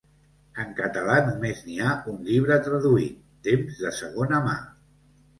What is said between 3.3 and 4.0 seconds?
Temps de